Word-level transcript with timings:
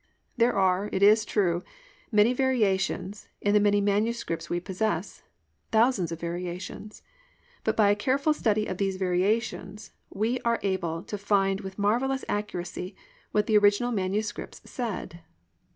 There 0.35 0.55
are, 0.55 0.89
it 0.91 1.03
is 1.03 1.25
true, 1.25 1.63
many 2.11 2.33
variations 2.33 3.27
in 3.39 3.53
the 3.53 3.59
many 3.59 3.79
manuscripts 3.79 4.49
we 4.49 4.59
possess, 4.59 5.21
thousands 5.71 6.11
of 6.11 6.19
variations, 6.19 7.03
but 7.63 7.77
by 7.77 7.91
a 7.91 7.95
careful 7.95 8.33
study 8.33 8.65
of 8.65 8.79
these 8.79 8.95
very 8.97 9.19
variations, 9.19 9.91
we 10.09 10.39
are 10.39 10.59
able 10.63 11.03
to 11.03 11.19
find 11.19 11.61
with 11.61 11.77
marvellous 11.77 12.25
accuracy 12.27 12.95
what 13.31 13.45
the 13.45 13.59
original 13.59 13.91
manuscripts 13.91 14.59
said. 14.65 15.21